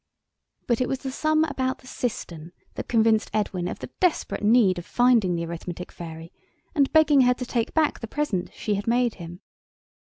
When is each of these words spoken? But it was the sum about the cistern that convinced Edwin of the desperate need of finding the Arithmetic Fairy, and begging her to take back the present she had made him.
But 0.65 0.81
it 0.81 0.89
was 0.89 0.97
the 1.03 1.11
sum 1.11 1.43
about 1.43 1.77
the 1.77 1.85
cistern 1.85 2.53
that 2.73 2.87
convinced 2.87 3.29
Edwin 3.35 3.67
of 3.67 3.77
the 3.77 3.91
desperate 3.99 4.41
need 4.43 4.79
of 4.79 4.85
finding 4.87 5.35
the 5.35 5.45
Arithmetic 5.45 5.91
Fairy, 5.91 6.33
and 6.73 6.91
begging 6.91 7.21
her 7.21 7.35
to 7.35 7.45
take 7.45 7.75
back 7.75 7.99
the 7.99 8.07
present 8.07 8.49
she 8.51 8.73
had 8.73 8.87
made 8.87 9.13
him. 9.21 9.41